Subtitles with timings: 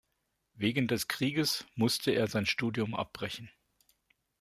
[0.55, 3.51] Wegen des Krieges musste er sein Studium abbrechen.